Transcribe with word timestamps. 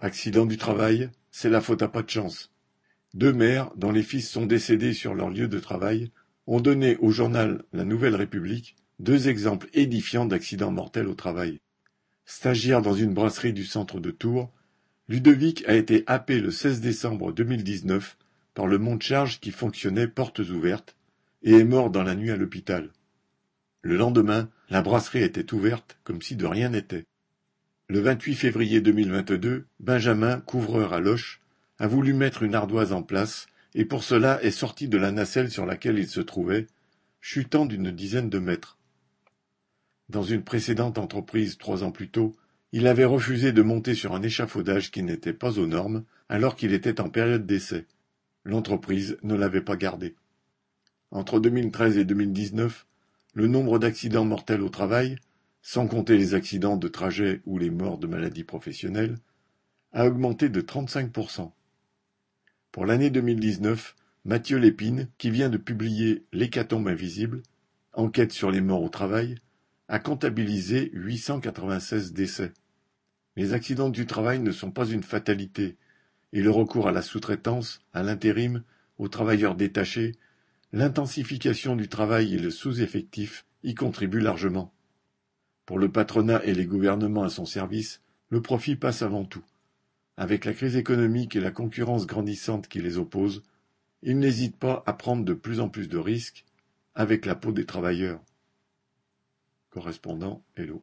Accident 0.00 0.46
du 0.46 0.56
travail, 0.58 1.10
c'est 1.32 1.50
la 1.50 1.60
faute 1.60 1.82
à 1.82 1.88
pas 1.88 2.02
de 2.02 2.10
chance. 2.10 2.52
Deux 3.14 3.32
mères, 3.32 3.72
dont 3.74 3.90
les 3.90 4.04
fils 4.04 4.30
sont 4.30 4.46
décédés 4.46 4.92
sur 4.92 5.12
leur 5.12 5.28
lieu 5.28 5.48
de 5.48 5.58
travail, 5.58 6.12
ont 6.46 6.60
donné 6.60 6.96
au 6.98 7.10
journal 7.10 7.64
La 7.72 7.84
Nouvelle 7.84 8.14
République 8.14 8.76
deux 9.00 9.28
exemples 9.28 9.68
édifiants 9.74 10.24
d'accidents 10.24 10.70
mortels 10.70 11.08
au 11.08 11.14
travail. 11.14 11.58
Stagiaire 12.26 12.80
dans 12.80 12.94
une 12.94 13.12
brasserie 13.12 13.52
du 13.52 13.64
centre 13.64 13.98
de 13.98 14.12
Tours, 14.12 14.52
Ludovic 15.08 15.66
a 15.66 15.74
été 15.74 16.04
happé 16.06 16.40
le 16.40 16.52
16 16.52 16.80
décembre 16.80 17.32
2019 17.32 18.16
par 18.54 18.68
le 18.68 18.78
monte-charge 18.78 19.40
qui 19.40 19.50
fonctionnait 19.50 20.06
portes 20.06 20.40
ouvertes 20.40 20.94
et 21.42 21.54
est 21.54 21.64
mort 21.64 21.90
dans 21.90 22.04
la 22.04 22.14
nuit 22.14 22.30
à 22.30 22.36
l'hôpital. 22.36 22.90
Le 23.82 23.96
lendemain, 23.96 24.48
la 24.70 24.80
brasserie 24.80 25.24
était 25.24 25.52
ouverte 25.52 25.98
comme 26.04 26.22
si 26.22 26.36
de 26.36 26.46
rien 26.46 26.68
n'était. 26.68 27.06
Le 27.90 28.00
28 28.00 28.34
février 28.34 28.82
2022, 28.82 29.64
Benjamin, 29.80 30.40
couvreur 30.40 30.92
à 30.92 31.00
Loche, 31.00 31.40
a 31.78 31.86
voulu 31.86 32.12
mettre 32.12 32.42
une 32.42 32.54
ardoise 32.54 32.92
en 32.92 33.02
place 33.02 33.46
et 33.74 33.86
pour 33.86 34.04
cela 34.04 34.42
est 34.42 34.50
sorti 34.50 34.88
de 34.88 34.98
la 34.98 35.10
nacelle 35.10 35.50
sur 35.50 35.64
laquelle 35.64 35.98
il 35.98 36.06
se 36.06 36.20
trouvait, 36.20 36.66
chutant 37.22 37.64
d'une 37.64 37.90
dizaine 37.90 38.28
de 38.28 38.38
mètres. 38.38 38.76
Dans 40.10 40.22
une 40.22 40.44
précédente 40.44 40.98
entreprise 40.98 41.56
trois 41.56 41.82
ans 41.82 41.90
plus 41.90 42.10
tôt, 42.10 42.36
il 42.72 42.86
avait 42.86 43.06
refusé 43.06 43.52
de 43.52 43.62
monter 43.62 43.94
sur 43.94 44.14
un 44.14 44.22
échafaudage 44.22 44.90
qui 44.90 45.02
n'était 45.02 45.32
pas 45.32 45.58
aux 45.58 45.66
normes 45.66 46.04
alors 46.28 46.56
qu'il 46.56 46.74
était 46.74 47.00
en 47.00 47.08
période 47.08 47.46
d'essai. 47.46 47.86
L'entreprise 48.44 49.16
ne 49.22 49.34
l'avait 49.34 49.62
pas 49.62 49.76
gardé. 49.76 50.14
Entre 51.10 51.40
2013 51.40 51.96
et 51.96 52.04
2019, 52.04 52.86
le 53.32 53.46
nombre 53.46 53.78
d'accidents 53.78 54.26
mortels 54.26 54.60
au 54.60 54.68
travail, 54.68 55.16
sans 55.62 55.86
compter 55.86 56.16
les 56.16 56.34
accidents 56.34 56.76
de 56.76 56.88
trajet 56.88 57.42
ou 57.46 57.58
les 57.58 57.70
morts 57.70 57.98
de 57.98 58.06
maladies 58.06 58.44
professionnelles, 58.44 59.18
a 59.92 60.06
augmenté 60.06 60.48
de 60.48 60.60
35%. 60.60 61.52
Pour 62.72 62.86
l'année 62.86 63.10
2019, 63.10 63.96
Mathieu 64.24 64.58
Lépine, 64.58 65.08
qui 65.18 65.30
vient 65.30 65.48
de 65.48 65.56
publier 65.56 66.24
L'hécatombe 66.32 66.88
invisible, 66.88 67.42
enquête 67.92 68.32
sur 68.32 68.50
les 68.50 68.60
morts 68.60 68.82
au 68.82 68.88
travail, 68.88 69.36
a 69.88 69.98
comptabilisé 69.98 70.90
896 70.92 72.12
décès. 72.12 72.52
Les 73.36 73.54
accidents 73.54 73.88
du 73.88 74.06
travail 74.06 74.40
ne 74.40 74.52
sont 74.52 74.70
pas 74.70 74.86
une 74.86 75.02
fatalité, 75.02 75.76
et 76.32 76.42
le 76.42 76.50
recours 76.50 76.88
à 76.88 76.92
la 76.92 77.02
sous-traitance, 77.02 77.80
à 77.94 78.02
l'intérim, 78.02 78.62
aux 78.98 79.08
travailleurs 79.08 79.54
détachés, 79.54 80.16
l'intensification 80.72 81.76
du 81.76 81.88
travail 81.88 82.34
et 82.34 82.38
le 82.38 82.50
sous-effectif 82.50 83.46
y 83.62 83.74
contribuent 83.74 84.20
largement. 84.20 84.72
Pour 85.68 85.78
le 85.78 85.92
patronat 85.92 86.42
et 86.46 86.54
les 86.54 86.64
gouvernements 86.64 87.24
à 87.24 87.28
son 87.28 87.44
service, 87.44 88.00
le 88.30 88.40
profit 88.40 88.74
passe 88.74 89.02
avant 89.02 89.26
tout. 89.26 89.44
Avec 90.16 90.46
la 90.46 90.54
crise 90.54 90.76
économique 90.76 91.36
et 91.36 91.40
la 91.40 91.50
concurrence 91.50 92.06
grandissante 92.06 92.68
qui 92.68 92.80
les 92.80 92.96
oppose, 92.96 93.42
ils 94.02 94.18
n'hésitent 94.18 94.56
pas 94.56 94.82
à 94.86 94.94
prendre 94.94 95.26
de 95.26 95.34
plus 95.34 95.60
en 95.60 95.68
plus 95.68 95.90
de 95.90 95.98
risques 95.98 96.46
avec 96.94 97.26
la 97.26 97.34
peau 97.34 97.52
des 97.52 97.66
travailleurs. 97.66 98.22
Correspondant 99.68 100.42
Hello. 100.56 100.76